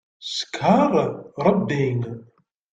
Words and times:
Ckeṛ 0.37 0.93
Rebbi. 1.45 1.85